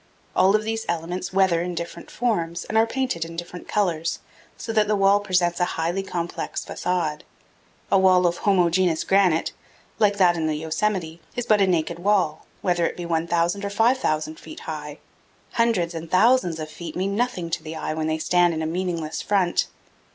[0.35, 4.17] All of these elements weather in different forms and are painted in different colors,
[4.57, 7.23] so that the wall presents a highly complex facade.
[7.91, 9.51] A wall of homogeneous granite,
[9.99, 13.69] like that in the Yosemite, is but a naked wall, whether it be 1,000 or
[13.69, 14.97] 5,000 feet high.
[15.51, 18.65] Hundreds and thousands of feet mean nothing to the eye when they stand in a
[18.65, 19.67] meaningless front.